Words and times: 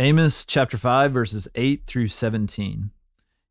Amos 0.00 0.44
chapter 0.44 0.78
5, 0.78 1.12
verses 1.12 1.48
8 1.56 1.82
through 1.88 2.06
17. 2.06 2.92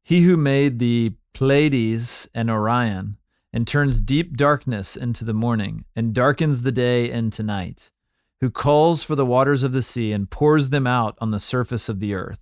He 0.02 0.22
who 0.22 0.38
made 0.38 0.80
the 0.80 1.16
Pleiades 1.34 2.30
and 2.34 2.50
Orion, 2.50 3.18
and 3.52 3.68
turns 3.68 4.00
deep 4.00 4.38
darkness 4.38 4.96
into 4.96 5.26
the 5.26 5.34
morning, 5.34 5.84
and 5.94 6.14
darkens 6.14 6.62
the 6.62 6.72
day 6.72 7.12
into 7.12 7.44
night, 7.44 7.92
who 8.40 8.50
calls 8.50 9.04
for 9.04 9.14
the 9.14 9.26
waters 9.26 9.62
of 9.62 9.74
the 9.74 9.82
sea 9.82 10.14
and 10.14 10.30
pours 10.30 10.70
them 10.70 10.88
out 10.88 11.18
on 11.20 11.32
the 11.32 11.42
surface 11.42 11.90
of 11.90 12.00
the 12.00 12.14
earth. 12.14 12.40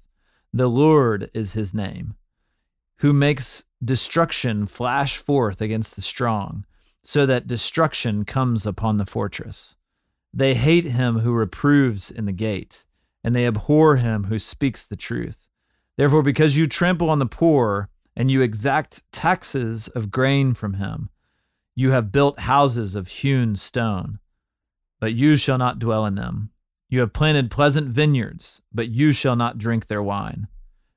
The 0.54 0.70
Lord 0.70 1.32
is 1.34 1.54
his 1.54 1.74
name, 1.74 2.14
who 2.98 3.12
makes 3.12 3.66
destruction 3.84 4.68
flash 4.68 5.18
forth 5.18 5.62
against 5.62 5.96
the 5.96 6.04
strong, 6.04 6.64
so 7.04 7.26
that 7.26 7.48
destruction 7.48 8.24
comes 8.24 8.68
upon 8.68 8.98
the 8.98 9.06
fortress. 9.08 9.76
They 10.32 10.54
hate 10.54 10.86
him 10.86 11.22
who 11.22 11.32
reproves 11.32 12.12
in 12.12 12.26
the 12.26 12.32
gate, 12.32 12.86
and 13.26 13.34
they 13.34 13.48
abhor 13.48 13.96
him 13.96 14.26
who 14.26 14.38
speaks 14.38 14.86
the 14.86 14.96
truth. 14.96 15.50
Therefore, 15.98 16.22
because 16.22 16.56
you 16.56 16.68
trample 16.68 17.10
on 17.10 17.18
the 17.18 17.26
poor, 17.26 17.90
and 18.16 18.30
you 18.30 18.44
exact 18.44 19.02
taxes 19.12 19.88
of 19.90 20.12
grain 20.12 20.54
from 20.54 20.76
him, 20.76 21.10
you 21.74 21.90
have 21.90 22.12
built 22.12 22.42
houses 22.42 22.94
of 22.94 23.08
hewn 23.08 23.56
stone, 23.56 24.20
but 25.00 25.16
you 25.16 25.38
shall 25.38 25.58
not 25.58 25.80
dwell 25.80 26.06
in 26.06 26.14
them. 26.14 26.52
You 26.88 27.00
have 27.00 27.14
planted 27.14 27.50
pleasant 27.50 27.88
vineyards, 27.88 28.62
but 28.72 28.90
you 28.90 29.12
shall 29.12 29.36
not 29.36 29.58
drink 29.58 29.88
their 29.88 30.04
wine. 30.04 30.48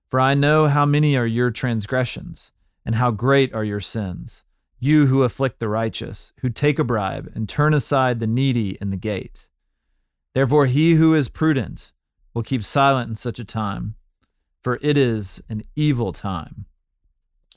For 0.06 0.20
I 0.20 0.34
know 0.34 0.66
how 0.66 0.84
many 0.84 1.16
are 1.16 1.26
your 1.26 1.50
transgressions, 1.50 2.52
and 2.84 2.96
how 2.96 3.10
great 3.10 3.54
are 3.54 3.64
your 3.64 3.80
sins. 3.80 4.44
You 4.78 5.06
who 5.06 5.22
afflict 5.22 5.60
the 5.60 5.68
righteous, 5.68 6.34
who 6.42 6.50
take 6.50 6.78
a 6.78 6.84
bribe, 6.84 7.32
and 7.34 7.48
turn 7.48 7.72
aside 7.72 8.20
the 8.20 8.26
needy 8.26 8.76
in 8.82 8.88
the 8.88 8.98
gate. 8.98 9.48
Therefore, 10.34 10.66
he 10.66 10.96
who 10.96 11.14
is 11.14 11.30
prudent 11.30 11.94
will 12.38 12.44
keep 12.44 12.62
silent 12.62 13.08
in 13.08 13.16
such 13.16 13.40
a 13.40 13.44
time, 13.44 13.96
for 14.62 14.78
it 14.80 14.96
is 14.96 15.42
an 15.48 15.60
evil 15.74 16.12
time. 16.12 16.66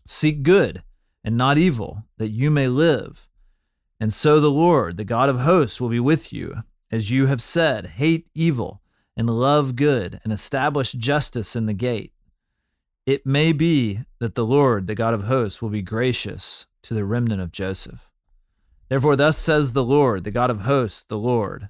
Seek 0.08 0.42
good 0.42 0.82
and 1.24 1.38
not 1.38 1.60
evil, 1.60 2.06
that 2.18 2.30
you 2.30 2.50
may 2.50 2.68
live. 2.68 3.30
And 4.00 4.12
so 4.12 4.40
the 4.40 4.50
Lord, 4.50 4.98
the 4.98 5.04
God 5.04 5.30
of 5.30 5.42
hosts, 5.42 5.80
will 5.80 5.90
be 5.90 6.00
with 6.00 6.34
you, 6.34 6.64
as 6.90 7.12
you 7.12 7.28
have 7.28 7.44
said, 7.44 7.86
hate 7.86 8.28
evil 8.34 8.82
and 9.16 9.30
love 9.30 9.76
good, 9.76 10.20
and 10.24 10.34
establish 10.34 10.94
justice 10.94 11.56
in 11.56 11.68
the 11.68 11.76
gate. 11.76 12.14
It 13.06 13.24
may 13.24 13.52
be 13.52 14.00
that 14.18 14.34
the 14.34 14.48
Lord, 14.48 14.88
the 14.88 14.96
God 14.96 15.14
of 15.14 15.26
hosts, 15.26 15.62
will 15.62 15.70
be 15.70 15.84
gracious 15.84 16.66
to 16.82 16.96
the 16.96 17.06
remnant 17.06 17.40
of 17.40 17.52
Joseph. 17.52 18.10
Therefore, 18.90 19.16
thus 19.16 19.38
says 19.38 19.74
the 19.74 19.84
Lord, 19.84 20.24
the 20.24 20.32
God 20.32 20.50
of 20.50 20.62
hosts, 20.62 21.04
the 21.04 21.20
Lord 21.20 21.70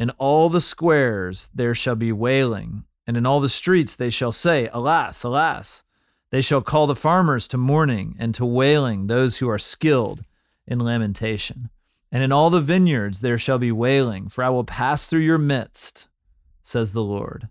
In 0.00 0.08
all 0.16 0.48
the 0.48 0.62
squares 0.62 1.50
there 1.54 1.74
shall 1.74 1.94
be 1.94 2.10
wailing, 2.10 2.84
and 3.06 3.18
in 3.18 3.26
all 3.26 3.38
the 3.38 3.50
streets 3.50 3.94
they 3.94 4.08
shall 4.08 4.32
say, 4.32 4.70
Alas, 4.72 5.22
alas! 5.24 5.84
They 6.30 6.40
shall 6.40 6.62
call 6.62 6.86
the 6.86 6.96
farmers 6.96 7.46
to 7.48 7.58
mourning, 7.58 8.16
and 8.18 8.34
to 8.36 8.46
wailing 8.46 9.08
those 9.08 9.38
who 9.38 9.50
are 9.50 9.58
skilled 9.58 10.24
in 10.66 10.80
lamentation. 10.80 11.68
And 12.10 12.22
in 12.22 12.32
all 12.32 12.48
the 12.48 12.62
vineyards 12.62 13.20
there 13.20 13.36
shall 13.36 13.58
be 13.58 13.70
wailing, 13.70 14.30
for 14.30 14.42
I 14.42 14.48
will 14.48 14.64
pass 14.64 15.06
through 15.06 15.20
your 15.20 15.36
midst, 15.36 16.08
says 16.62 16.94
the 16.94 17.02
Lord. 17.02 17.50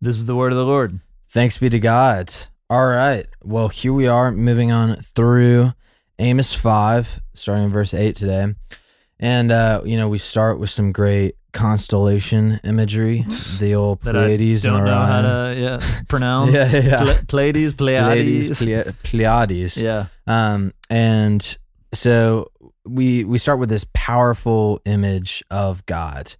This 0.00 0.16
is 0.16 0.26
the 0.26 0.34
word 0.34 0.50
of 0.50 0.58
the 0.58 0.64
Lord. 0.64 0.98
Thanks 1.28 1.56
be 1.56 1.70
to 1.70 1.78
God. 1.78 2.34
All 2.68 2.88
right. 2.88 3.28
Well, 3.44 3.68
here 3.68 3.92
we 3.92 4.08
are 4.08 4.32
moving 4.32 4.72
on 4.72 4.96
through 4.96 5.72
Amos 6.18 6.52
5, 6.52 7.20
starting 7.34 7.66
in 7.66 7.70
verse 7.70 7.94
8 7.94 8.16
today. 8.16 8.54
And, 9.20 9.52
uh, 9.52 9.82
you 9.84 9.96
know, 9.96 10.08
we 10.08 10.18
start 10.18 10.58
with 10.58 10.70
some 10.70 10.90
great 10.90 11.36
constellation 11.56 12.60
imagery, 12.64 13.24
the 13.60 13.74
old 13.74 14.00
Pleiades 14.02 14.64
I 14.64 14.70
don't 14.70 14.78
and 14.80 14.86
know 14.86 14.94
how 14.94 15.20
Orion. 15.20 15.56
to 15.56 15.60
yeah, 15.90 16.00
pronounce. 16.06 16.52
Yeah, 16.52 16.80
yeah. 16.80 17.02
Ple- 17.02 17.26
Pleiades, 17.26 17.74
Pleiades. 17.74 18.58
Pleiades, 18.58 18.96
Pleiades. 19.02 19.76
Yeah. 19.80 20.06
Um, 20.26 20.72
and 20.90 21.56
so 21.92 22.50
we 22.84 23.24
we 23.24 23.38
start 23.38 23.58
with 23.58 23.68
this 23.70 23.86
powerful 23.94 24.80
image 24.84 25.42
of 25.50 25.84
God, 25.86 26.34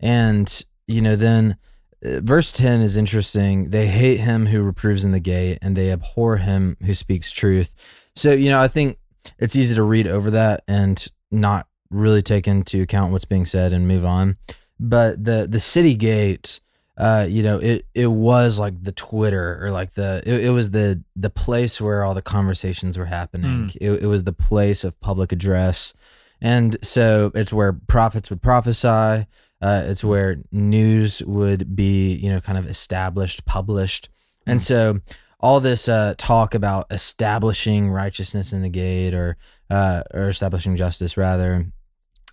and 0.00 0.64
you 0.88 1.00
know 1.00 1.16
then 1.16 1.56
uh, 2.04 2.20
verse 2.20 2.52
ten 2.52 2.80
is 2.80 2.96
interesting. 2.96 3.70
They 3.70 3.86
hate 3.86 4.18
him 4.18 4.46
who 4.46 4.62
reproves 4.62 5.04
in 5.04 5.12
the 5.12 5.20
gate, 5.20 5.58
and 5.62 5.76
they 5.76 5.92
abhor 5.92 6.38
him 6.38 6.76
who 6.84 6.92
speaks 6.92 7.30
truth. 7.30 7.74
So 8.14 8.32
you 8.32 8.50
know 8.50 8.60
I 8.60 8.68
think 8.68 8.98
it's 9.38 9.56
easy 9.56 9.74
to 9.76 9.82
read 9.82 10.06
over 10.06 10.30
that 10.32 10.62
and 10.68 11.06
not 11.30 11.66
really 11.90 12.22
take 12.22 12.48
into 12.48 12.82
account 12.82 13.12
what's 13.12 13.24
being 13.24 13.46
said 13.46 13.72
and 13.72 13.86
move 13.86 14.04
on. 14.04 14.36
But 14.78 15.24
the 15.24 15.46
the 15.50 15.60
city 15.60 15.94
gate 15.94 16.60
uh, 16.98 17.26
you 17.28 17.42
know, 17.42 17.58
it 17.58 17.84
it 17.94 18.06
was 18.06 18.58
like 18.58 18.82
the 18.82 18.92
Twitter 18.92 19.58
or 19.62 19.70
like 19.70 19.92
the 19.92 20.22
it, 20.24 20.46
it 20.46 20.50
was 20.50 20.70
the 20.70 21.02
the 21.14 21.28
place 21.28 21.78
where 21.78 22.02
all 22.02 22.14
the 22.14 22.22
conversations 22.22 22.96
were 22.96 23.06
happening. 23.06 23.70
It, 23.80 24.04
it 24.04 24.06
was 24.06 24.24
the 24.24 24.32
place 24.32 24.82
of 24.82 24.98
public 25.00 25.30
address, 25.30 25.92
and 26.40 26.76
so 26.82 27.32
it's 27.34 27.52
where 27.52 27.74
prophets 27.74 28.30
would 28.30 28.40
prophesy. 28.40 29.26
Uh, 29.60 29.82
it's 29.86 30.04
where 30.04 30.38
news 30.50 31.22
would 31.24 31.76
be, 31.76 32.14
you 32.14 32.30
know, 32.30 32.40
kind 32.40 32.58
of 32.58 32.66
established, 32.66 33.44
published, 33.44 34.08
and 34.46 34.62
so 34.62 35.00
all 35.38 35.60
this 35.60 35.88
uh, 35.88 36.14
talk 36.16 36.54
about 36.54 36.86
establishing 36.90 37.90
righteousness 37.90 38.54
in 38.54 38.62
the 38.62 38.70
gate 38.70 39.12
or 39.12 39.36
uh, 39.68 40.02
or 40.14 40.30
establishing 40.30 40.76
justice 40.76 41.18
rather, 41.18 41.66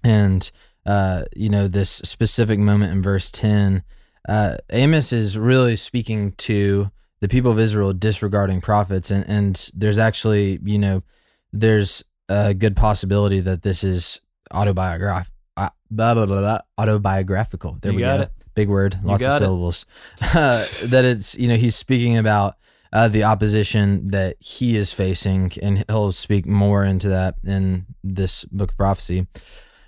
and 0.05 0.51
uh, 0.85 1.23
you 1.35 1.49
know 1.49 1.67
this 1.67 1.89
specific 1.89 2.59
moment 2.59 2.91
in 2.91 3.01
verse 3.01 3.31
ten 3.31 3.83
uh, 4.27 4.55
Amos 4.71 5.11
is 5.11 5.37
really 5.37 5.75
speaking 5.75 6.31
to 6.33 6.91
the 7.19 7.27
people 7.27 7.51
of 7.51 7.59
Israel 7.59 7.93
disregarding 7.93 8.61
prophets, 8.61 9.11
and, 9.11 9.27
and 9.27 9.69
there's 9.75 9.99
actually, 9.99 10.59
you 10.63 10.79
know, 10.79 11.03
there's 11.51 12.03
a 12.29 12.53
good 12.53 12.75
possibility 12.75 13.39
that 13.41 13.63
this 13.63 13.83
is 13.83 14.21
autobiograph, 14.53 15.31
uh, 15.57 15.69
blah, 15.89 16.13
blah, 16.13 16.25
blah, 16.25 16.39
blah, 16.39 16.59
autobiographical. 16.77 17.77
There 17.81 17.91
You 17.91 17.97
we 17.97 18.01
got 18.01 18.17
go. 18.17 18.23
it. 18.23 18.31
Big 18.55 18.69
word, 18.69 18.99
lots 19.03 19.23
of 19.23 19.39
syllables. 19.39 19.85
Uh, 20.35 20.63
that 20.85 21.05
it's, 21.05 21.35
you 21.35 21.47
know, 21.47 21.55
he's 21.55 21.75
speaking 21.75 22.17
about 22.17 22.55
uh, 22.91 23.07
the 23.07 23.23
opposition 23.23 24.09
that 24.09 24.35
he 24.39 24.75
is 24.75 24.93
facing, 24.93 25.51
and 25.61 25.83
he'll 25.87 26.11
speak 26.11 26.45
more 26.45 26.83
into 26.83 27.09
that 27.09 27.35
in 27.43 27.85
this 28.03 28.45
book 28.45 28.71
of 28.71 28.77
prophecy. 28.77 29.27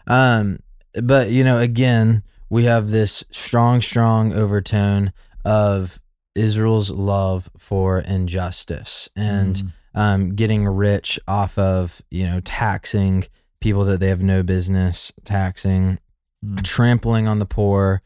Um, 0.08 0.60
but 1.04 1.30
you 1.30 1.44
know, 1.44 1.60
again, 1.60 2.24
we 2.50 2.64
have 2.66 2.90
this 2.92 3.24
strong, 3.32 3.82
strong 3.82 4.34
overtone 4.34 5.12
of 5.44 6.00
Israel's 6.36 6.90
love 6.92 7.50
for 7.58 8.00
injustice 8.00 9.10
and 9.16 9.56
Mm. 9.56 9.72
um, 9.94 10.30
getting 10.30 10.66
rich 10.68 11.20
off 11.28 11.58
of 11.58 12.02
you 12.12 12.26
know 12.28 12.40
taxing 12.42 13.26
people 13.62 13.86
that 13.86 14.00
they 14.00 14.10
have 14.10 14.22
no 14.22 14.44
business 14.44 15.12
taxing, 15.24 15.98
Mm. 16.46 16.64
trampling 16.64 17.28
on 17.28 17.40
the 17.40 17.46
poor, 17.46 18.02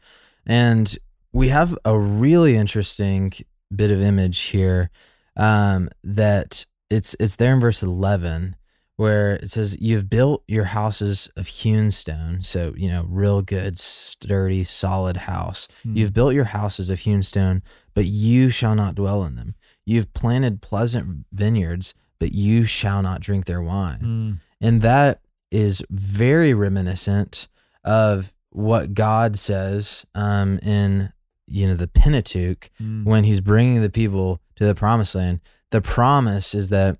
and 0.46 0.96
we 1.32 1.48
have 1.48 1.76
a 1.84 1.98
really 1.98 2.56
interesting 2.56 3.32
bit 3.74 3.90
of 3.90 4.00
image 4.00 4.38
here 4.38 4.90
um, 5.36 5.88
that 6.02 6.64
it's 6.88 7.14
it's 7.20 7.36
there 7.36 7.52
in 7.52 7.60
verse 7.60 7.82
eleven 7.82 8.56
where 9.00 9.32
it 9.42 9.48
says 9.48 9.76
you've 9.80 10.10
built 10.10 10.42
your 10.46 10.64
houses 10.64 11.30
of 11.36 11.46
hewn 11.46 11.90
stone 11.90 12.42
so 12.42 12.74
you 12.76 12.88
know 12.92 13.06
real 13.08 13.40
good 13.40 13.78
sturdy 13.78 14.62
solid 14.64 15.16
house 15.32 15.68
Mm. 15.86 15.96
you've 15.96 16.12
built 16.12 16.34
your 16.34 16.44
houses 16.58 16.90
of 16.90 16.98
hewn 17.00 17.22
stone 17.22 17.62
but 17.94 18.04
you 18.04 18.50
shall 18.50 18.74
not 18.74 18.94
dwell 18.94 19.24
in 19.24 19.34
them 19.36 19.54
you've 19.86 20.12
planted 20.12 20.60
pleasant 20.60 21.24
vineyards 21.32 21.94
but 22.18 22.32
you 22.32 22.64
shall 22.64 23.00
not 23.02 23.20
drink 23.22 23.46
their 23.46 23.62
wine 23.62 24.00
Mm. 24.02 24.30
and 24.60 24.82
that 24.82 25.20
is 25.50 25.82
very 25.90 26.52
reminiscent 26.52 27.48
of 27.84 28.32
what 28.50 28.92
god 28.94 29.38
says 29.38 30.04
um, 30.14 30.58
in 30.62 31.12
you 31.46 31.66
know 31.66 31.74
the 31.74 31.88
pentateuch 31.88 32.68
Mm. 32.82 33.04
when 33.04 33.24
he's 33.24 33.40
bringing 33.40 33.80
the 33.80 33.90
people 34.02 34.40
to 34.56 34.66
the 34.66 34.74
promised 34.74 35.14
land 35.14 35.40
the 35.70 35.80
promise 35.80 36.54
is 36.54 36.68
that 36.68 36.98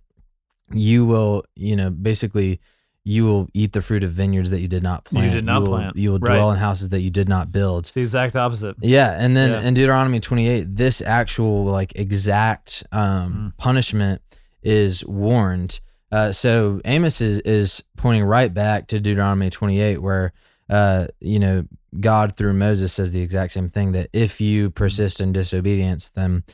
you 0.72 1.04
will 1.04 1.44
you 1.56 1.76
know 1.76 1.90
basically 1.90 2.60
you 3.02 3.24
will 3.24 3.48
eat 3.54 3.72
the 3.72 3.80
fruit 3.80 4.04
of 4.04 4.10
vineyards 4.10 4.50
that 4.50 4.60
you 4.60 4.68
did 4.68 4.82
not 4.82 5.04
plant 5.06 5.26
You 5.26 5.32
did 5.32 5.46
not 5.46 5.62
will, 5.62 5.68
plant. 5.68 5.96
you 5.96 6.10
will 6.12 6.18
Right. 6.18 6.34
dwell 6.36 6.52
in 6.52 6.58
houses 6.58 6.90
that 6.90 7.00
you 7.00 7.10
did 7.10 7.28
not 7.28 7.50
build 7.50 7.84
It's 7.86 7.90
the 7.94 8.02
exact 8.02 8.36
opposite. 8.36 8.76
yeah 8.82 9.16
and 9.18 9.36
then 9.36 9.50
Yeah. 9.50 9.62
in 9.62 9.74
deuteronomy 9.74 10.20
28 10.20 10.76
this 10.76 11.00
actual 11.00 11.64
like 11.64 11.92
exact 11.96 12.84
um, 12.92 13.32
Mm. 13.32 13.56
punishment 13.56 14.20
is 14.62 15.04
warned 15.06 15.80
uh, 16.12 16.32
so 16.32 16.80
amos 16.84 17.20
is, 17.20 17.38
is 17.40 17.82
pointing 17.96 18.24
right 18.24 18.52
back 18.52 18.86
to 18.88 19.00
deuteronomy 19.00 19.48
28 19.50 20.02
where 20.02 20.32
uh, 20.68 21.06
you 21.20 21.38
know 21.38 21.64
god 22.00 22.36
through 22.36 22.52
moses 22.52 22.92
says 22.92 23.12
the 23.12 23.22
exact 23.22 23.52
same 23.52 23.68
thing 23.68 23.92
that 23.92 24.08
if 24.12 24.40
you 24.40 24.70
persist 24.70 25.20
in 25.20 25.32
disobedience 25.32 26.10
then 26.10 26.44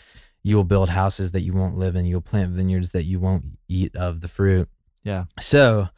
you 0.46 0.54
will 0.56 0.64
build 0.64 0.88
houses 0.90 1.32
that 1.32 1.40
you 1.46 1.52
won't 1.52 1.76
live 1.76 1.94
in 1.96 2.06
you'll 2.06 2.20
plant 2.20 2.52
vineyards 2.52 2.93
that 2.93 3.04
you 3.04 3.19
won't 3.19 3.44
eat 3.69 3.94
of 3.96 4.20
the 4.20 4.28
fruit 4.28 4.69
Yeah. 5.04 5.25
so 5.40 5.88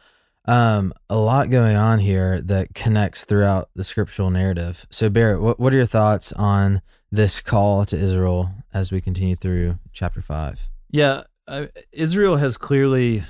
um, 0.47 0.95
a 1.11 1.19
lot 1.19 1.51
going 1.51 1.77
on 1.77 1.99
here 1.99 2.41
that 2.41 2.75
connects 2.75 3.27
throughout 3.27 3.69
the 3.75 3.85
scriptural 3.85 4.31
narrative. 4.31 4.87
So, 4.89 5.11
Barrett, 5.11 5.43
what, 5.43 5.61
what 5.61 5.75
are 5.75 5.77
your 5.77 5.85
thoughts 5.85 6.33
on 6.33 6.81
this 7.13 7.43
call 7.43 7.85
to 7.85 7.97
Israel 7.99 8.51
as 8.73 8.91
we 8.91 9.03
continue 9.03 9.37
through 9.37 9.79
chapter 9.93 10.23
five? 10.23 10.71
Yeah, 10.91 11.25
uh, 11.47 11.67
Israel 11.93 12.37
has 12.37 12.57
clearly 12.57 13.25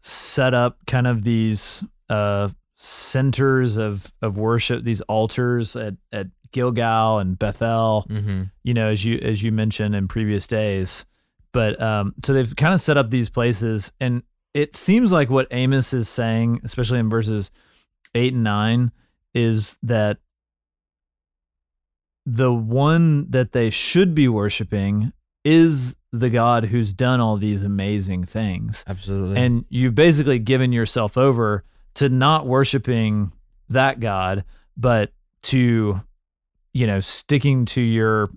set 0.00 0.52
up 0.52 0.78
kind 0.88 1.06
of 1.06 1.22
these 1.22 1.84
uh, 2.10 2.48
centers 2.74 3.76
of 3.76 4.12
of 4.20 4.36
worship, 4.36 4.82
these 4.82 5.00
altars 5.02 5.76
at 5.76 5.94
at 6.10 6.26
Gilgal 6.52 7.18
and 7.18 7.38
Bethel. 7.38 8.06
Mm-hmm. 8.08 8.44
You 8.62 8.74
know, 8.74 8.90
as 8.90 9.04
you 9.04 9.18
as 9.18 9.42
you 9.42 9.52
mentioned 9.52 9.94
in 9.94 10.08
previous 10.08 10.46
days, 10.46 11.04
but 11.52 11.80
um, 11.80 12.14
so 12.24 12.32
they've 12.32 12.56
kind 12.56 12.74
of 12.74 12.80
set 12.80 12.96
up 12.96 13.10
these 13.10 13.30
places, 13.30 13.92
and 14.00 14.22
it 14.54 14.74
seems 14.74 15.12
like 15.12 15.30
what 15.30 15.46
Amos 15.50 15.92
is 15.92 16.08
saying, 16.08 16.60
especially 16.64 16.98
in 16.98 17.08
verses 17.08 17.50
eight 18.14 18.34
and 18.34 18.44
nine, 18.44 18.90
is 19.34 19.78
that 19.82 20.18
the 22.26 22.52
one 22.52 23.30
that 23.30 23.52
they 23.52 23.70
should 23.70 24.14
be 24.14 24.28
worshiping 24.28 25.12
is 25.44 25.96
the 26.12 26.28
God 26.28 26.64
who's 26.64 26.92
done 26.92 27.20
all 27.20 27.36
these 27.36 27.62
amazing 27.62 28.24
things. 28.24 28.84
Absolutely. 28.86 29.36
And 29.40 29.64
you've 29.68 29.94
basically 29.94 30.38
given 30.38 30.72
yourself 30.72 31.16
over 31.16 31.62
to 31.94 32.08
not 32.08 32.46
worshiping 32.46 33.32
that 33.68 34.00
God, 34.00 34.44
but 34.76 35.12
to, 35.44 35.98
you 36.72 36.86
know, 36.86 37.00
sticking 37.00 37.64
to 37.66 37.80
your 37.80 38.28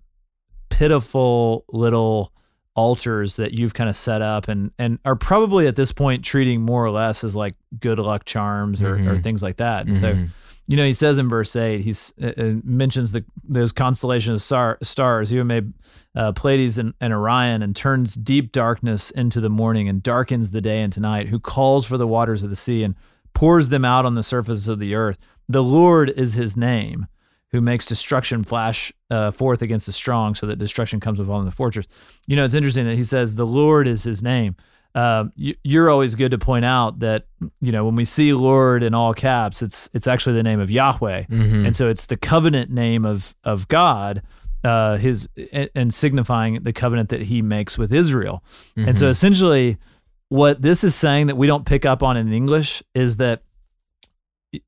pitiful 0.70 1.66
little 1.70 2.34
altars 2.74 3.36
that 3.36 3.52
you've 3.54 3.74
kind 3.74 3.90
of 3.90 3.96
set 3.98 4.22
up 4.22 4.48
and 4.48 4.72
and 4.80 4.98
are 5.04 5.16
probably 5.18 5.68
at 5.68 5.76
this 5.76 5.92
point 5.92 6.24
treating 6.24 6.62
more 6.62 6.86
or 6.86 6.90
less 6.90 7.22
as 7.24 7.36
like 7.36 7.54
good 7.82 8.00
luck 8.00 8.24
charms 8.24 8.82
or, 8.82 8.96
or 8.96 8.98
Mhm. 9.18 9.24
things 9.24 9.44
like 9.44 9.58
that. 9.58 9.86
And 9.86 9.98
so 9.98 10.14
Mhm. 10.16 10.30
you 10.68 10.78
know, 10.78 10.86
he 10.86 10.94
says 10.94 11.20
in 11.20 11.28
verse 11.28 11.54
eight, 11.58 11.82
he's 11.82 12.14
uh, 12.24 12.28
uh, 12.38 12.54
mentions 12.64 13.12
the 13.12 13.26
those 13.44 13.74
constellations 13.74 14.36
of 14.38 14.42
star, 14.42 14.78
stars. 14.82 15.30
He 15.30 15.44
made 15.44 15.74
uh, 16.16 16.32
Pleiades 16.32 16.78
and, 16.78 16.94
and 17.02 17.12
Orion, 17.14 17.62
and 17.62 17.76
turns 17.76 18.16
deep 18.16 18.54
darkness 18.54 19.12
into 19.12 19.42
the 19.42 19.50
morning, 19.50 19.90
and 19.90 20.02
darkens 20.02 20.52
the 20.52 20.62
day 20.62 20.80
into 20.80 21.02
night. 21.02 21.28
Who 21.28 21.40
calls 21.40 21.86
for 21.86 21.98
the 21.98 22.08
waters 22.08 22.42
of 22.44 22.50
the 22.50 22.56
sea 22.56 22.84
and 22.84 22.96
pours 23.34 23.68
them 23.70 23.84
out 23.84 24.06
on 24.06 24.14
the 24.16 24.24
surface 24.24 24.68
of 24.70 24.80
the 24.80 24.96
earth. 24.96 25.18
The 25.50 25.64
Lord 25.64 26.10
is 26.12 26.36
his 26.36 26.56
name. 26.56 27.08
Who 27.52 27.60
makes 27.60 27.86
destruction 27.86 28.44
flash 28.46 28.94
uh, 29.10 29.32
forth 29.32 29.62
against 29.62 29.86
the 29.86 29.92
strong, 29.92 30.36
so 30.36 30.48
that 30.48 30.58
destruction 30.58 31.02
comes 31.02 31.20
upon 31.20 31.44
the 31.46 31.52
fortress. 31.52 31.86
You 32.26 32.38
know, 32.38 32.46
it's 32.46 32.54
interesting 32.54 32.86
that 32.86 32.96
he 32.96 33.04
says 33.04 33.36
the 33.36 33.46
Lord 33.46 33.88
is 33.88 34.04
his 34.04 34.24
name. 34.24 34.56
Um, 34.96 35.34
you, 35.36 35.56
you're 35.64 35.90
always 35.90 36.16
good 36.16 36.32
to 36.32 36.38
point 36.38 36.64
out 36.66 37.00
that 37.00 37.26
you 37.60 37.72
know 37.74 37.84
when 37.86 37.96
we 37.96 38.06
see 38.06 38.32
Lord 38.34 38.84
in 38.84 38.94
all 38.94 39.14
caps, 39.14 39.62
it's 39.62 39.90
it's 39.94 40.08
actually 40.08 40.36
the 40.36 40.44
name 40.44 40.60
of 40.62 40.72
Yahweh, 40.72 41.24
Mhm. 41.30 41.66
and 41.68 41.76
so 41.76 41.90
it's 41.90 42.06
the 42.06 42.16
covenant 42.18 42.72
name 42.72 43.04
of 43.06 43.36
of 43.44 43.68
God, 43.68 44.22
uh, 44.64 44.96
his 44.98 45.28
and- 45.76 45.94
signifying 45.94 46.64
the 46.64 46.72
covenant 46.74 47.10
that 47.10 47.22
He 47.24 47.42
makes 47.42 47.78
with 47.78 47.92
Israel. 47.94 48.44
And 48.78 48.98
so 48.98 49.08
Mhm. 49.08 49.10
essentially, 49.10 49.78
what 50.30 50.62
this 50.62 50.84
is 50.86 50.96
saying 50.96 51.28
that 51.28 51.36
we 51.36 51.48
don't 51.48 51.66
pick 51.66 51.86
up 51.86 52.02
on 52.02 52.16
in 52.16 52.32
English 52.32 52.82
is 52.96 53.18
that 53.18 53.44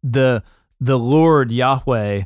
the 0.03 0.43
the 0.81 0.99
Lord 0.99 1.51
Yahweh, 1.51 2.23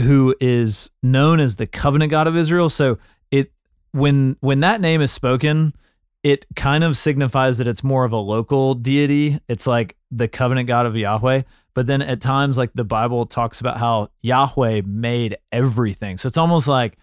who 0.00 0.34
is 0.40 0.90
known 1.02 1.40
as 1.40 1.56
the 1.56 1.66
covenant 1.66 2.10
God 2.10 2.26
of 2.26 2.36
Israel, 2.36 2.68
so 2.68 2.98
it 3.30 3.52
when 3.92 4.36
when 4.40 4.60
that 4.60 4.80
name 4.80 5.00
is 5.00 5.10
spoken, 5.12 5.74
it 6.22 6.46
kind 6.56 6.84
of 6.84 6.96
signifies 6.96 7.58
that 7.58 7.66
it's 7.66 7.82
more 7.84 8.04
of 8.04 8.12
a 8.12 8.16
local 8.16 8.74
deity. 8.74 9.40
It's 9.48 9.66
like 9.66 9.96
the 10.10 10.28
covenant 10.28 10.68
God 10.68 10.86
of 10.86 10.96
Yahweh. 10.96 11.42
But 11.74 11.86
then 11.86 12.02
at 12.02 12.20
times, 12.20 12.58
like 12.58 12.72
the 12.74 12.84
Bible 12.84 13.26
talks 13.26 13.60
about 13.60 13.76
how 13.78 14.10
Yahweh 14.22 14.82
made 14.84 15.36
everything. 15.52 16.18
So 16.18 16.26
it's 16.26 16.38
almost 16.38 16.66
like 16.66 16.98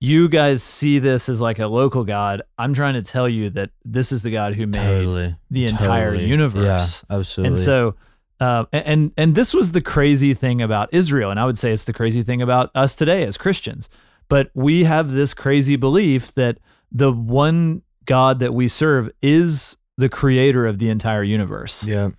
you 0.00 0.28
guys 0.28 0.62
see 0.62 0.98
this 0.98 1.28
as 1.28 1.40
like 1.40 1.58
a 1.58 1.66
local 1.68 2.04
God. 2.04 2.42
I'm 2.58 2.74
trying 2.74 2.94
to 2.94 3.02
tell 3.02 3.28
you 3.28 3.50
that 3.50 3.70
this 3.84 4.10
is 4.12 4.22
the 4.24 4.30
God 4.30 4.54
who 4.54 4.66
made 4.66 4.72
totally 4.74 5.36
the 5.50 5.64
entire 5.66 6.10
Totally. 6.12 6.28
universe. 6.28 7.04
Yeah, 7.08 7.16
absolutely. 7.16 7.54
And 7.54 7.58
so, 7.64 7.94
uh, 8.40 8.64
and 8.72 9.12
and 9.16 9.34
this 9.34 9.54
was 9.54 9.72
the 9.72 9.80
crazy 9.80 10.34
thing 10.34 10.60
about 10.60 10.88
Israel, 10.92 11.30
and 11.30 11.40
I 11.40 11.46
would 11.46 11.58
say 11.58 11.72
it's 11.72 11.84
the 11.84 11.92
crazy 11.92 12.22
thing 12.22 12.42
about 12.42 12.70
us 12.74 12.94
today 12.94 13.24
as 13.24 13.36
Christians. 13.36 13.88
But 14.28 14.50
we 14.54 14.84
have 14.84 15.12
this 15.12 15.34
crazy 15.34 15.76
belief 15.76 16.32
that 16.34 16.58
the 16.92 17.12
one 17.12 17.82
God 18.04 18.38
that 18.40 18.52
we 18.54 18.68
serve 18.68 19.10
is 19.22 19.76
the 19.96 20.08
creator 20.08 20.66
of 20.66 20.78
the 20.78 20.90
entire 20.90 21.22
universe, 21.22 21.84
yeah. 21.86 22.10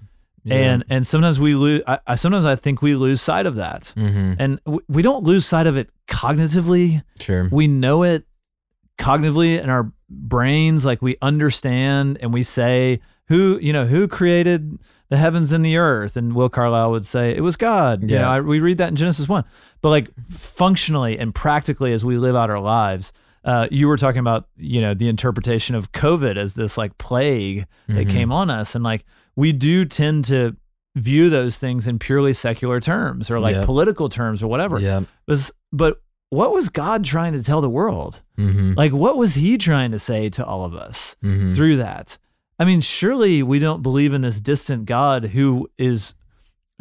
and 0.46 0.84
and 0.90 1.06
sometimes 1.06 1.40
we 1.40 1.54
lose. 1.54 1.82
I, 1.86 2.00
I 2.08 2.16
sometimes 2.16 2.46
I 2.46 2.56
think 2.56 2.82
we 2.82 2.96
lose 2.96 3.22
sight 3.22 3.46
of 3.46 3.56
that, 3.56 3.94
hmm 3.96 4.34
and 4.40 4.60
w- 4.66 4.84
we 4.88 5.02
don't 5.02 5.24
lose 5.24 5.46
sight 5.46 5.68
of 5.68 5.78
it 5.78 5.90
cognitively 6.08 7.04
Sure. 7.20 7.50
we 7.52 7.68
know 7.68 8.04
it 8.04 8.26
cognitively 8.98 9.62
in 9.62 9.70
our 9.70 9.92
brains 10.10 10.86
like 10.86 11.02
we 11.02 11.18
understand 11.22 12.18
and 12.22 12.34
we 12.34 12.42
say 12.44 13.00
who 13.28 13.60
you 13.62 13.74
know 13.74 13.86
who 13.86 14.08
created 14.08 14.78
the 15.10 15.18
heavens 15.18 15.52
and 15.52 15.64
the 15.66 15.78
earth 15.78 16.16
and 16.18 16.34
will 16.34 16.50
carlisle 16.50 16.92
would 16.92 17.06
say 17.06 17.36
it 17.36 17.42
was 17.42 17.56
god 17.58 18.02
you 18.04 18.10
Yeah. 18.16 18.22
know 18.22 18.30
I, 18.30 18.40
we 18.42 18.60
read 18.60 18.78
that 18.80 18.90
in 18.90 18.96
genesis 18.96 19.28
1 19.28 19.44
but 19.82 19.90
like 19.90 20.10
functionally 20.30 21.18
and 21.20 21.34
practically 21.34 21.94
as 21.94 22.04
we 22.06 22.18
live 22.18 22.36
out 22.36 22.50
our 22.50 22.60
lives 22.60 23.12
uh, 23.46 23.68
you 23.72 23.88
were 23.88 23.96
talking 23.98 24.20
about 24.20 24.48
you 24.58 24.82
know 24.82 24.94
the 24.94 25.08
interpretation 25.08 25.76
of 25.76 25.92
covid 25.92 26.38
as 26.38 26.56
this 26.56 26.78
like 26.78 26.98
plague 26.98 27.66
that 27.88 28.08
Mhm. 28.08 28.10
came 28.10 28.32
on 28.32 28.50
us 28.50 28.76
and 28.76 28.84
like 28.84 29.06
we 29.36 29.52
do 29.54 29.86
tend 29.86 30.26
to 30.26 30.56
view 30.96 31.30
those 31.30 31.58
things 31.58 31.86
in 31.88 32.00
purely 32.00 32.34
secular 32.34 32.80
terms 32.80 33.30
or 33.30 33.40
like 33.40 33.56
Yep. 33.56 33.66
political 33.66 34.10
terms 34.10 34.42
or 34.42 34.48
whatever 34.48 34.80
Yeah. 34.80 35.02
was 35.28 35.52
but 35.72 36.02
what 36.30 36.52
was 36.52 36.68
God 36.68 37.06
trying 37.06 37.32
to 37.34 37.44
tell 37.44 37.62
the 37.62 37.70
world? 37.70 38.20
hmm 38.36 38.74
Like 38.76 38.92
what 38.92 39.16
was 39.18 39.36
he 39.36 39.58
trying 39.58 39.92
to 39.92 40.00
say 40.00 40.28
to 40.32 40.46
all 40.46 40.66
of 40.66 40.74
us 40.76 41.16
hmm 41.22 41.54
through 41.54 41.78
that? 41.78 42.18
I 42.60 42.66
mean, 42.66 42.82
surely 42.82 43.44
we 43.44 43.60
don't 43.60 43.82
believe 43.84 44.14
in 44.14 44.22
this 44.22 44.42
distant 44.42 44.86
God 44.86 45.26
who 45.26 45.70
is 45.78 46.16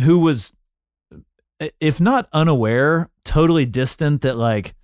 who 0.00 0.18
was 0.20 0.54
if 1.80 2.00
not 2.00 2.28
unaware, 2.32 3.08
totally 3.24 3.64
distant 3.66 4.22
that 4.22 4.36
like 4.36 4.74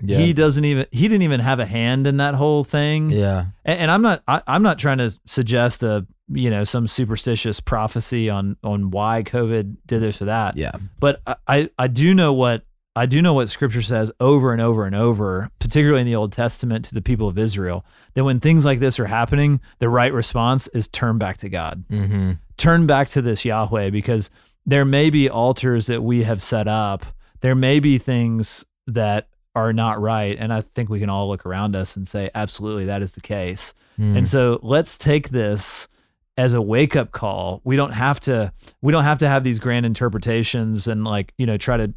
Yeah. 0.00 0.18
he 0.18 0.32
doesn't 0.32 0.64
even 0.64 0.86
he 0.90 1.02
didn't 1.08 1.22
even 1.22 1.40
have 1.40 1.60
a 1.60 1.66
hand 1.66 2.06
in 2.06 2.16
that 2.18 2.34
whole 2.34 2.64
thing. 2.64 3.10
yeah. 3.10 3.46
And, 3.64 3.80
and 3.80 3.90
I'm 3.90 4.02
not 4.02 4.22
I, 4.26 4.42
I'm 4.46 4.62
not 4.62 4.78
trying 4.78 4.98
to 4.98 5.10
suggest 5.26 5.82
a 5.82 6.06
you 6.28 6.48
know 6.48 6.64
some 6.64 6.86
superstitious 6.86 7.60
prophecy 7.60 8.30
on 8.30 8.56
on 8.64 8.90
why 8.90 9.22
COVID 9.24 9.76
did 9.86 10.00
this 10.02 10.22
or 10.22 10.26
that 10.26 10.56
Yeah. 10.56 10.72
but 10.98 11.20
I- 11.26 11.36
I, 11.46 11.70
I 11.78 11.86
do 11.88 12.14
know 12.14 12.32
what 12.32 12.64
I 12.96 13.06
do 13.06 13.20
know 13.20 13.34
what 13.34 13.48
scripture 13.48 13.82
says 13.82 14.12
over 14.20 14.52
and 14.52 14.60
over 14.60 14.86
and 14.86 14.94
over, 14.94 15.50
particularly 15.58 16.02
in 16.02 16.06
the 16.06 16.14
Old 16.14 16.32
Testament 16.32 16.84
to 16.86 16.94
the 16.94 17.02
people 17.02 17.28
of 17.28 17.38
Israel, 17.38 17.84
that 18.14 18.24
when 18.24 18.38
things 18.38 18.64
like 18.64 18.78
this 18.78 19.00
are 19.00 19.06
happening, 19.06 19.60
the 19.80 19.88
right 19.88 20.12
response 20.12 20.68
is 20.68 20.88
turn 20.88 21.18
back 21.18 21.38
to 21.38 21.48
God. 21.48 21.84
hmm 21.88 22.32
Turn 22.56 22.86
back 22.86 23.08
to 23.08 23.20
this 23.20 23.44
Yahweh 23.44 23.90
because 23.90 24.30
there 24.64 24.84
may 24.84 25.10
be 25.10 25.28
altars 25.28 25.86
that 25.86 26.02
we 26.02 26.22
have 26.22 26.40
set 26.40 26.68
up. 26.68 27.04
There 27.40 27.56
may 27.56 27.80
be 27.80 27.98
things 27.98 28.64
that 28.86 29.28
are 29.56 29.72
not 29.72 30.00
right. 30.00 30.36
And 30.38 30.52
I 30.52 30.60
think 30.60 30.88
we 30.88 31.00
can 31.00 31.08
all 31.10 31.28
look 31.28 31.46
around 31.46 31.74
us 31.74 31.96
and 31.96 32.06
say, 32.06 32.30
absolutely, 32.34 32.84
that 32.86 33.02
is 33.02 33.12
the 33.12 33.20
case. 33.20 33.74
Mm. 33.98 34.18
And 34.18 34.28
so 34.28 34.60
let's 34.62 34.96
take 34.96 35.30
this 35.30 35.88
as 36.36 36.54
a 36.54 36.62
wake 36.62 36.96
up 36.96 37.12
call. 37.12 37.60
We 37.64 37.76
don't 37.76 37.92
have 37.92 38.20
to 38.20 38.52
we 38.82 38.92
don't 38.92 39.04
have 39.04 39.18
to 39.18 39.28
have 39.28 39.44
these 39.44 39.58
grand 39.58 39.86
interpretations 39.86 40.86
and 40.86 41.04
like, 41.04 41.32
you 41.38 41.46
know, 41.46 41.56
try 41.56 41.76
to, 41.76 41.92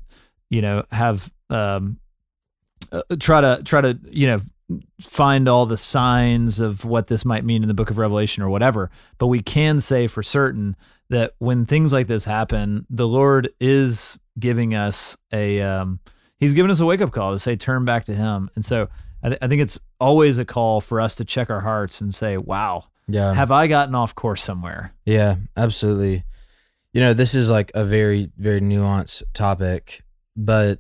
you 0.50 0.62
know, 0.62 0.84
have 0.92 1.32
um 1.50 2.00
uh, 2.92 3.02
try 3.20 3.42
to 3.42 3.62
try 3.64 3.82
to, 3.82 4.00
you 4.10 4.28
know, 4.28 4.42
find 5.02 5.48
all 5.48 5.66
the 5.66 5.78
signs 5.78 6.60
of 6.60 6.86
what 6.86 7.08
this 7.08 7.26
might 7.26 7.46
mean 7.46 7.62
in 7.62 7.68
the 7.68 7.74
book 7.74 7.90
of 7.90 7.98
Revelation 7.98 8.44
or 8.44 8.50
whatever. 8.50 8.90
But 9.18 9.28
we 9.28 9.42
can 9.42 9.80
say 9.80 10.08
for 10.08 10.24
certain 10.24 10.76
that 11.10 11.34
when 11.40 11.66
things 11.66 11.94
like 11.94 12.08
this 12.08 12.26
happen, 12.26 12.86
the 12.90 13.08
Lord 13.08 13.50
is 13.60 14.20
giving 14.40 14.76
us 14.76 15.18
a 15.32 15.62
um 15.62 16.00
he's 16.38 16.54
giving 16.54 16.72
us 16.72 16.80
a 16.80 16.86
wake 16.86 17.02
up 17.02 17.12
call 17.12 17.32
to 17.32 17.40
say 17.40 17.56
turn 17.56 17.86
back 17.86 18.06
to 18.06 18.14
him. 18.14 18.50
And 18.56 18.66
so 18.66 18.90
I, 19.24 19.30
th- 19.30 19.40
I 19.42 19.48
think 19.48 19.62
it's 19.62 19.80
always 20.00 20.38
a 20.38 20.46
call 20.46 20.82
for 20.82 21.02
us 21.02 21.16
to 21.16 21.26
check 21.26 21.50
our 21.50 21.62
hearts 21.62 22.02
and 22.02 22.14
say, 22.14 22.38
"Wow, 22.38 22.86
yeah. 23.08 23.34
have 23.34 23.52
I 23.52 23.68
gotten 23.68 23.96
off 23.96 24.14
course 24.16 24.44
somewhere?" 24.44 24.94
Yeah, 25.06 25.38
absolutely. 25.56 26.24
You 26.94 27.02
know, 27.02 27.14
this 27.14 27.34
is 27.34 27.50
like 27.50 27.72
a 27.74 27.84
very, 27.84 28.32
very 28.38 28.62
nuanced 28.62 29.24
topic, 29.34 30.04
but 30.38 30.80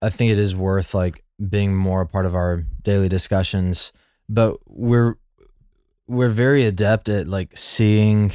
I 0.00 0.08
think 0.08 0.30
it 0.32 0.38
is 0.38 0.54
worth 0.56 0.94
like 0.94 1.24
being 1.48 1.74
more 1.76 2.00
a 2.02 2.06
part 2.06 2.24
of 2.24 2.34
our 2.34 2.64
daily 2.82 3.08
discussions. 3.08 3.92
But 4.28 4.56
we're 4.66 5.16
we're 6.06 6.28
very 6.28 6.64
adept 6.64 7.08
at 7.08 7.28
like 7.28 7.56
seeing 7.56 8.32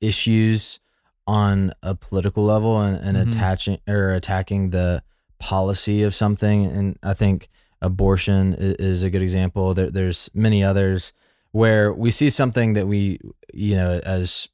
issues 0.00 0.80
on 1.26 1.72
a 1.82 1.94
political 1.94 2.44
level 2.44 2.80
and, 2.80 2.96
and 2.96 3.16
Mhm. 3.16 3.30
attaching 3.36 3.78
or 3.88 4.12
attacking 4.14 4.70
the 4.70 5.02
policy 5.38 6.02
of 6.02 6.14
something. 6.14 6.66
And 6.66 6.98
I 7.02 7.14
think 7.14 7.48
abortion 7.80 8.54
i- 8.54 8.76
is 8.78 9.02
a 9.02 9.10
good 9.10 9.22
example. 9.22 9.74
There, 9.74 9.90
there's 9.90 10.30
many 10.34 10.62
others 10.64 11.12
where 11.52 11.92
we 11.92 12.10
see 12.10 12.30
something 12.30 12.72
that 12.74 12.88
we, 12.88 13.18
you 13.52 13.74
know, 13.76 14.00
as 14.04 14.48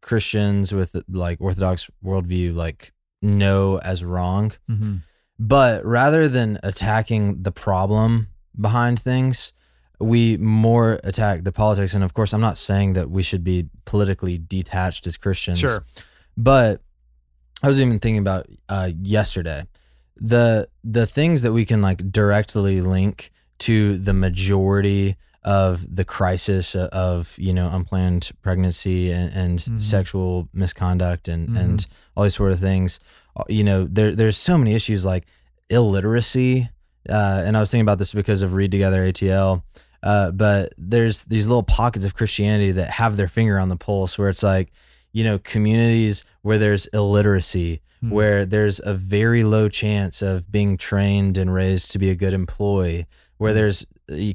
Christians 0.00 0.72
with 0.72 0.94
like 1.08 1.40
Orthodox 1.40 1.90
worldview 2.04 2.54
like 2.54 2.92
know 3.22 3.78
as 3.78 4.04
wrong. 4.04 4.52
Mm-hmm. 4.68 4.96
But 5.38 5.84
rather 5.84 6.28
than 6.28 6.58
attacking 6.62 7.42
the 7.42 7.52
problem 7.52 8.28
behind 8.60 9.00
things, 9.00 9.52
we 9.98 10.36
more 10.36 11.00
attack 11.04 11.44
the 11.44 11.52
politics. 11.52 11.94
And 11.94 12.04
of 12.04 12.12
course, 12.12 12.32
I'm 12.32 12.40
not 12.40 12.58
saying 12.58 12.92
that 12.94 13.10
we 13.10 13.22
should 13.22 13.44
be 13.44 13.68
politically 13.84 14.38
detached 14.38 15.06
as 15.06 15.16
Christians. 15.16 15.58
Sure. 15.58 15.84
But 16.36 16.80
I 17.62 17.68
was 17.68 17.80
even 17.80 17.98
thinking 17.98 18.18
about 18.18 18.46
uh, 18.68 18.90
yesterday 19.00 19.64
the 20.16 20.68
the 20.84 21.06
things 21.06 21.42
that 21.42 21.52
we 21.52 21.64
can 21.64 21.82
like 21.82 22.12
directly 22.12 22.80
link 22.80 23.30
to 23.58 23.96
the 23.98 24.12
majority 24.12 25.16
of 25.44 25.96
the 25.96 26.04
crisis 26.04 26.74
of 26.74 27.34
you 27.38 27.52
know 27.52 27.68
unplanned 27.72 28.30
pregnancy 28.42 29.10
and, 29.10 29.32
and 29.34 29.58
Mhm. 29.58 29.82
sexual 29.82 30.48
misconduct 30.54 31.26
and 31.28 31.48
Mhm. 31.48 31.60
and 31.60 31.86
all 32.16 32.22
these 32.24 32.36
sort 32.36 32.52
of 32.52 32.60
things. 32.60 33.00
Uh, 33.36 33.42
You 33.48 33.64
know, 33.64 33.84
there 33.90 34.14
there's 34.14 34.36
so 34.36 34.56
many 34.58 34.74
issues 34.74 35.04
like 35.04 35.24
illiteracy, 35.70 36.68
uh, 37.08 37.42
and 37.44 37.56
I 37.56 37.60
was 37.60 37.70
thinking 37.70 37.82
about 37.82 37.98
this 37.98 38.12
because 38.12 38.42
of 38.42 38.52
Read 38.54 38.70
Together 38.70 39.02
ATL. 39.04 39.64
Uh, 40.02 40.30
but 40.32 40.74
there's 40.76 41.24
these 41.24 41.46
little 41.46 41.62
pockets 41.62 42.04
of 42.04 42.14
Christianity 42.14 42.72
that 42.72 42.90
have 42.90 43.16
their 43.16 43.28
finger 43.28 43.58
on 43.58 43.68
the 43.68 43.76
pulse, 43.76 44.18
where 44.18 44.28
it's 44.28 44.42
like, 44.42 44.70
you 45.12 45.22
know, 45.24 45.38
communities 45.38 46.24
where 46.42 46.58
there's 46.58 46.86
illiteracy, 46.86 47.80
Hmm. 48.00 48.10
where 48.10 48.44
there's 48.44 48.80
a 48.84 48.94
very 48.94 49.44
low 49.44 49.68
chance 49.68 50.20
of 50.22 50.50
being 50.50 50.76
trained 50.76 51.38
and 51.38 51.54
raised 51.54 51.90
to 51.92 51.98
be 51.98 52.10
a 52.10 52.16
good 52.16 52.34
employee, 52.34 53.06
where 53.38 53.52
Mm. 53.52 53.54
there's 53.54 53.86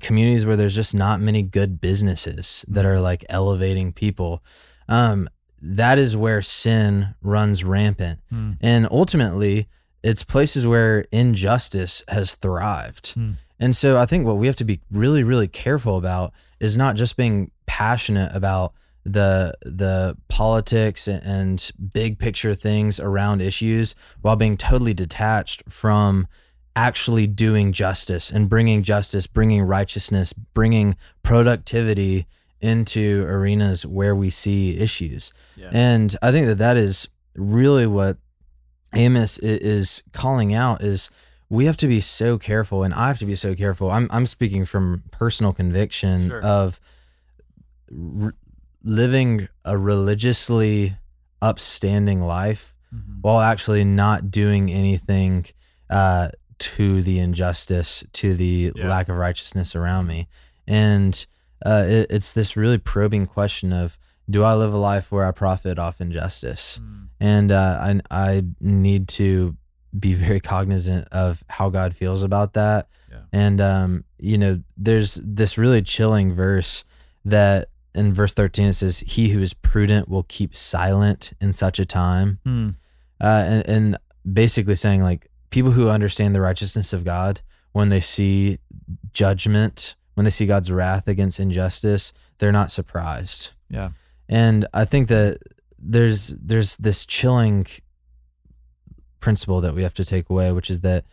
communities 0.02 0.46
where 0.46 0.56
there's 0.56 0.76
just 0.76 0.96
not 0.96 1.20
many 1.20 1.44
good 1.44 1.80
businesses 1.82 2.66
that 2.68 2.86
Mm. 2.86 2.90
are 2.90 3.00
like 3.00 3.26
elevating 3.30 3.94
people. 3.94 4.44
Um, 4.88 5.30
that 5.62 5.98
is 5.98 6.16
where 6.16 6.42
sin 6.42 7.16
runs 7.22 7.64
rampant. 7.64 8.20
Hmm. 8.30 8.52
And 8.62 8.88
ultimately, 8.92 9.68
it's 10.04 10.24
places 10.24 10.66
where 10.68 11.06
injustice 11.12 12.04
has 12.08 12.36
thrived. 12.36 13.12
Hmm. 13.14 13.32
And 13.60 13.76
so 13.76 13.98
I 13.98 14.06
think 14.06 14.26
what 14.26 14.38
we 14.38 14.48
have 14.48 14.56
to 14.58 14.64
be 14.66 14.82
really, 14.92 15.24
really 15.24 15.48
careful 15.48 15.98
about 15.98 16.32
is 16.60 16.78
not 16.78 16.96
just 16.96 17.18
being 17.18 17.52
passionate 17.66 18.32
about 18.36 18.74
the 19.04 19.54
the 19.64 20.16
politics 20.28 21.08
and 21.08 21.72
big 21.94 22.20
picture 22.20 22.54
things 22.54 23.00
around 23.00 23.42
issues 23.42 23.96
while 24.22 24.36
being 24.36 24.58
totally 24.58 24.94
detached 24.94 25.64
from 25.70 26.28
actually 26.77 27.25
doing 27.25 27.74
justice 27.74 28.29
and 28.31 28.48
bringing 28.48 28.84
justice, 28.84 29.25
bringing 29.25 29.63
righteousness, 29.63 30.31
bringing 30.31 30.96
productivity 31.24 32.27
into 32.62 33.25
arenas 33.27 33.84
where 33.86 34.15
we 34.15 34.29
see 34.29 34.77
issues. 34.77 35.34
Yeah. 35.55 35.69
And 35.74 36.15
I 36.22 36.31
think 36.31 36.46
that 36.46 36.60
that 36.60 36.77
is 36.77 37.07
really 37.36 37.88
what 37.88 38.17
Amos 38.93 39.39
is 39.39 40.03
calling 40.13 40.53
out 40.53 40.84
is 40.84 41.10
we 41.50 41.65
have 41.65 41.77
to 41.77 41.88
be 41.88 42.00
so 42.00 42.38
careful 42.38 42.84
and 42.84 42.93
I 42.93 43.07
have 43.07 43.19
to 43.19 43.25
be 43.25 43.36
so 43.36 43.55
careful. 43.55 43.89
I'm 43.89 44.07
I'm 44.12 44.25
speaking 44.27 44.63
from 44.65 45.03
personal 45.12 45.53
conviction 45.53 46.27
Sure. 46.27 46.41
of 46.41 46.79
r- 48.22 48.36
living 48.84 49.48
a 49.65 49.77
religiously 49.77 50.96
upstanding 51.41 52.22
life 52.22 52.75
Mhm. 52.93 53.22
while 53.22 53.39
actually 53.39 53.84
not 53.84 54.29
doing 54.31 54.72
anything 54.72 55.46
uh, 55.89 56.29
to 56.60 57.02
the 57.02 57.20
injustice, 57.20 58.06
to 58.14 58.34
the 58.36 58.72
Yeah. 58.76 58.88
lack 58.88 59.10
of 59.10 59.16
righteousness 59.18 59.76
around 59.76 60.08
me. 60.08 60.28
And 60.68 61.26
uh, 61.66 61.86
it, 61.88 62.08
it's 62.10 62.34
this 62.34 62.56
really 62.58 62.78
probing 62.78 63.26
question 63.26 63.72
of 63.74 63.98
do 64.30 64.44
I 64.44 64.54
live 64.56 64.74
a 64.74 64.78
life 64.78 65.12
where 65.12 65.26
I 65.26 65.32
profit 65.32 65.80
off 65.80 66.02
injustice? 66.02 66.78
Hmm. 66.84 67.04
And 67.20 67.52
uh, 67.52 67.78
I, 67.82 68.02
I 68.12 68.44
need 68.60 69.08
to 69.10 69.56
be 69.98 70.14
very 70.14 70.40
cognizant 70.40 71.08
of 71.12 71.44
how 71.50 71.70
God 71.70 71.96
feels 71.96 72.22
about 72.24 72.54
that. 72.54 72.88
Yeah. 73.10 73.22
And, 73.32 73.62
um, 73.62 74.04
you 74.20 74.38
know, 74.38 74.62
there's 74.76 75.16
this 75.24 75.58
really 75.58 75.82
chilling 75.82 76.34
verse 76.36 76.84
that 77.26 77.70
in 77.96 78.14
verse 78.14 78.34
13 78.34 78.68
it 78.68 78.74
says, 78.74 79.00
He 79.00 79.30
who 79.30 79.40
is 79.42 79.54
prudent 79.54 80.10
will 80.10 80.24
keep 80.24 80.54
silent 80.56 81.34
in 81.42 81.54
such 81.54 81.80
a 81.80 81.86
time 81.86 82.40
Hmm. 82.44 82.70
uh, 83.22 83.44
and, 83.48 83.68
and 83.68 83.98
basically 84.32 84.76
saying 84.76 85.02
like 85.02 85.32
people 85.50 85.72
who 85.72 85.89
understand 85.89 86.36
the 86.36 86.42
righteousness 86.42 86.94
of 86.94 87.04
God 87.04 87.42
when 87.72 87.89
they 87.89 88.00
see 88.00 88.60
judgment, 89.13 89.96
when 90.16 90.24
they 90.24 90.32
see 90.32 90.46
God's 90.46 90.72
wrath 90.72 91.08
against 91.08 91.39
injustice, 91.39 92.13
they're 92.39 92.51
not 92.51 92.72
surprised. 92.72 93.51
Yeah. 93.70 93.89
And 94.30 94.68
I 94.74 94.86
think 94.86 95.08
that 95.10 95.39
there's 95.80 96.30
there's 96.30 96.77
this 96.77 97.06
chilling 97.06 97.68
principle 99.20 99.62
that 99.62 99.75
we 99.75 99.84
have 99.84 99.94
to 99.96 100.06
take 100.06 100.30
away, 100.30 100.51
which 100.51 100.70
is 100.70 100.82
that 100.82 101.06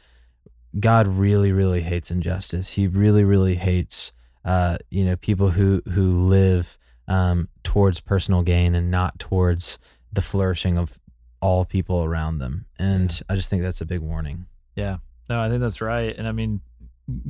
God 0.79 1.07
really, 1.07 1.53
really 1.53 1.83
hates 1.83 2.11
injustice. 2.11 2.73
He 2.73 2.87
really, 2.87 3.25
really 3.25 3.55
hates 3.55 4.13
uh, 4.45 4.79
you 4.91 5.05
know 5.05 5.17
people 5.17 5.51
who 5.51 5.83
who 5.93 6.11
live 6.11 6.79
um, 7.09 7.49
towards 7.63 8.01
personal 8.01 8.43
gain 8.43 8.75
and 8.75 8.91
not 8.91 9.19
towards 9.19 9.79
the 10.13 10.23
flourishing 10.23 10.79
of 10.79 10.99
all 11.45 11.67
people 11.67 12.03
around 12.03 12.39
them. 12.39 12.65
And 12.79 13.21
I 13.29 13.37
just 13.37 13.51
think 13.51 13.61
that's 13.61 13.83
a 13.83 13.85
big 13.85 14.01
warning. 14.01 14.47
Yeah. 14.77 14.97
No, 15.29 15.39
I 15.41 15.51
think 15.51 15.61
that's 15.61 15.83
right. 15.83 16.17
And 16.17 16.27
I 16.27 16.33
mean, 16.33 16.63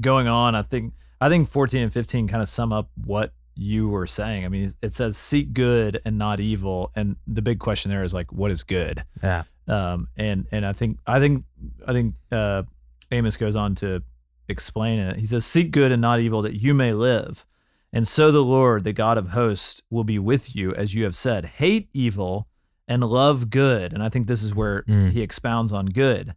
going 0.00 0.28
on, 0.28 0.54
I 0.54 0.62
think 0.62 0.94
I 1.21 1.28
think 1.28 1.49
14 1.49 1.83
and 1.83 1.92
15 1.92 2.28
kind 2.28 2.40
of 2.40 2.49
sum 2.49 2.73
up 2.73 2.88
what 3.04 3.33
you 3.56 3.88
were 3.88 4.06
saying. 4.06 4.44
I 4.44 4.49
mean, 4.49 4.73
it 4.80 4.92
says 4.92 5.16
seek 5.16 5.52
good 5.52 6.00
and 6.04 6.16
not 6.16 6.38
evil, 6.38 6.92
and 6.94 7.16
the 7.26 7.42
big 7.42 7.59
question 7.59 7.90
there 7.90 8.04
is 8.04 8.14
like, 8.14 8.33
what 8.33 8.52
is 8.52 8.62
good? 8.62 9.02
Yeah. 9.21 9.42
Um, 9.66 10.09
and 10.16 10.47
and 10.52 10.64
I 10.64 10.73
think 10.73 10.99
I 11.09 11.18
think 11.18 11.44
I 11.85 11.92
think 11.92 12.14
uh, 12.30 12.62
Amos 13.11 13.37
goes 13.37 13.56
on 13.56 13.75
to 13.76 14.00
explain 14.49 15.00
it. 15.00 15.16
He 15.16 15.26
says, 15.26 15.44
"Seek 15.44 15.73
good 15.73 15.90
and 15.90 16.00
not 16.00 16.21
evil, 16.21 16.42
that 16.42 16.54
you 16.54 16.73
may 16.73 16.92
live." 16.92 17.47
And 17.92 18.06
so 18.06 18.30
the 18.30 18.44
Lord, 18.44 18.85
the 18.85 18.92
God 18.92 19.18
of 19.18 19.30
hosts, 19.30 19.83
will 19.90 20.04
be 20.04 20.18
with 20.18 20.54
you, 20.54 20.73
as 20.75 20.94
you 20.94 21.04
have 21.04 21.16
said. 21.16 21.44
Hate 21.44 21.88
evil 21.92 22.47
and 22.88 23.02
love 23.04 23.50
good. 23.50 23.92
And 23.92 24.02
I 24.02 24.08
think 24.08 24.26
this 24.26 24.42
is 24.42 24.54
where 24.54 24.82
Mm. 24.82 25.10
he 25.12 25.20
expounds 25.22 25.72
on 25.72 25.86
good, 25.86 26.34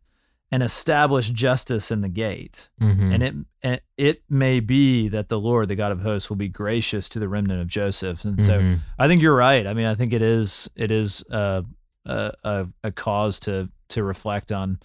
and 0.51 0.63
establish 0.63 1.29
justice 1.29 1.91
in 1.91 2.01
the 2.01 2.07
gate. 2.09 2.69
Mm-hmm. 2.81 3.11
And 3.11 3.23
it 3.23 3.33
and 3.63 3.81
it 3.97 4.23
may 4.29 4.59
be 4.61 5.09
that 5.09 5.27
the 5.27 5.39
Lord, 5.39 5.67
the 5.67 5.75
God 5.75 5.91
of 5.91 6.01
hosts, 6.01 6.29
will 6.29 6.37
be 6.37 6.47
gracious 6.47 7.09
to 7.09 7.19
the 7.19 7.27
remnant 7.27 7.59
of 7.59 7.67
Joseph. 7.67 8.23
And 8.23 8.41
so 8.41 8.59
Mhm. 8.61 8.79
I 8.97 9.07
think 9.07 9.21
you're 9.21 9.35
right. 9.35 9.67
I 9.67 9.73
mean, 9.73 9.85
I 9.87 9.95
think 9.95 10.13
it 10.13 10.21
is 10.21 10.69
it 10.75 10.89
is 10.91 11.23
uh, 11.31 11.63
a, 12.05 12.31
a 12.43 12.67
a 12.85 12.91
cause 12.91 13.39
to 13.41 13.69
to 13.89 14.03
reflect 14.03 14.51
on. 14.51 14.79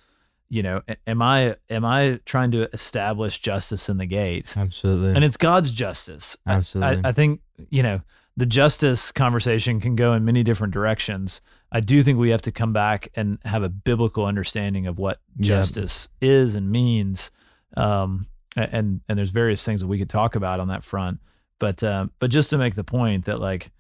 You 0.49 0.63
know, 0.63 0.83
am 1.07 1.23
I 1.23 1.57
am 1.71 1.85
I 1.87 2.19
trying 2.27 2.51
to 2.51 2.69
establish 2.75 3.39
justice 3.41 3.89
in 3.89 3.97
the 3.99 4.05
gate? 4.07 4.55
absolutely. 4.57 5.15
And 5.15 5.25
it's 5.25 5.37
God's 5.39 5.71
justice. 5.71 6.37
I- 6.45 6.55
Absolutely. 6.55 7.01
I, 7.05 7.09
I 7.09 7.13
think 7.13 7.41
you 7.71 7.83
know 7.83 8.01
the 8.37 8.47
justice 8.47 9.13
conversation 9.13 9.81
can 9.81 9.95
go 9.97 10.13
in 10.13 10.25
many 10.25 10.43
different 10.43 10.73
directions. 10.73 11.41
I 11.71 11.81
do 11.81 12.03
think 12.03 12.19
we 12.19 12.31
have 12.31 12.43
to 12.43 12.53
come 12.53 12.73
back 12.73 13.09
and 13.15 13.39
have 13.45 13.63
a 13.63 13.69
biblical 13.69 14.25
understanding 14.27 14.87
of 14.87 14.99
what 14.99 15.19
justice 15.39 16.09
is 16.21 16.55
and 16.55 16.71
means. 16.71 17.31
Um, 17.77 18.27
and 18.57 19.01
and 19.09 19.19
there's 19.19 19.31
various 19.31 19.65
things 19.65 19.81
that 19.81 19.87
we 19.87 19.99
could 19.99 20.11
talk 20.11 20.35
about 20.37 20.61
on 20.61 20.69
that 20.69 20.85
front. 20.85 21.21
But 21.59 21.83
uh, 21.83 22.07
but 22.19 22.31
just 22.31 22.51
to 22.51 22.59
make 22.59 22.75
the 22.75 22.85
point 22.85 23.25
that 23.27 23.41
like 23.41 23.71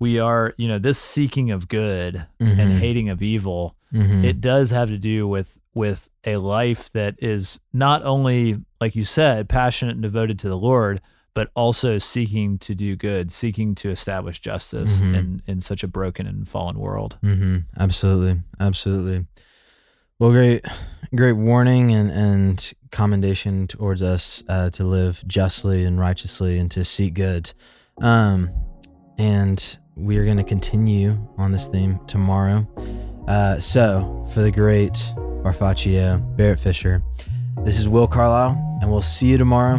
we 0.00 0.18
are, 0.20 0.54
you 0.58 0.68
know, 0.68 0.78
this 0.78 0.98
seeking 0.98 1.50
of 1.50 1.66
good 1.68 2.24
and 2.38 2.58
Mhm. 2.72 2.78
hating 2.78 3.08
of 3.08 3.20
evil 3.22 3.74
Mhm. 3.92 4.22
it 4.22 4.40
does 4.40 4.70
have 4.70 4.88
to 4.88 4.98
do 4.98 5.26
with 5.26 5.60
with 5.74 6.10
a 6.24 6.36
life 6.36 6.90
that 6.92 7.14
is 7.22 7.58
not 7.72 8.02
only 8.04 8.56
like 8.82 8.94
you 8.94 9.02
said 9.04 9.48
passionate 9.48 9.92
and 9.92 10.02
devoted 10.02 10.38
to 10.40 10.48
the 10.48 10.58
lord 10.58 11.00
but 11.38 11.50
also 11.54 11.98
seeking 11.98 12.58
to 12.58 12.74
do 12.74 12.96
good 12.96 13.30
seeking 13.30 13.74
to 13.82 13.90
establish 13.90 14.36
justice 14.50 15.00
Mhm. 15.00 15.14
in 15.18 15.42
in 15.46 15.60
such 15.60 15.82
a 15.84 15.88
broken 15.98 16.26
and 16.26 16.48
fallen 16.48 16.76
world 16.86 17.12
Mm-hmm. 17.22 17.56
Absolutely. 17.78 18.34
Absolutely. 18.58 19.18
Well, 20.20 20.32
great, 20.32 20.64
great 21.14 21.34
warning 21.50 21.92
and, 21.98 22.10
and 22.10 22.72
commendation 22.90 23.68
towards 23.68 24.02
us 24.02 24.42
uh, 24.48 24.68
to 24.70 24.82
live 24.98 25.22
justly 25.28 25.84
and 25.84 25.96
righteously 26.08 26.58
and 26.58 26.68
to 26.72 26.82
seek 26.84 27.14
good. 27.14 27.44
Um, 28.02 28.50
and 29.16 29.58
we 29.94 30.18
are 30.18 30.24
going 30.24 30.36
to 30.44 30.48
continue 30.56 31.08
on 31.38 31.52
this 31.52 31.68
theme 31.68 32.00
tomorrow. 32.08 32.66
Uh, 33.28 33.60
so, 33.60 34.24
for 34.32 34.40
the 34.42 34.50
great 34.50 34.94
Barfaccio, 35.44 36.18
Barrett 36.36 36.58
Fisher, 36.60 37.02
this 37.64 37.78
is 37.78 37.86
Will 37.88 38.08
Carlisle, 38.08 38.54
and 38.80 38.90
we'll 38.90 39.02
see 39.02 39.28
you 39.28 39.38
tomorrow 39.38 39.78